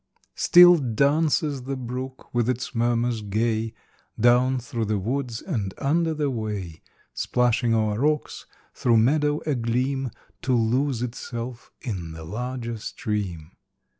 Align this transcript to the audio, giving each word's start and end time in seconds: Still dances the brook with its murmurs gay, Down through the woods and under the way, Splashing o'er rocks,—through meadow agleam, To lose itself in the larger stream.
Still 0.33 0.77
dances 0.77 1.61
the 1.65 1.75
brook 1.75 2.33
with 2.33 2.49
its 2.49 2.73
murmurs 2.73 3.21
gay, 3.21 3.75
Down 4.19 4.57
through 4.57 4.85
the 4.85 4.97
woods 4.97 5.43
and 5.43 5.75
under 5.77 6.15
the 6.15 6.31
way, 6.31 6.81
Splashing 7.13 7.75
o'er 7.75 7.99
rocks,—through 7.99 8.97
meadow 8.97 9.41
agleam, 9.45 10.09
To 10.41 10.55
lose 10.57 11.03
itself 11.03 11.71
in 11.81 12.13
the 12.13 12.23
larger 12.23 12.77
stream. 12.77 13.51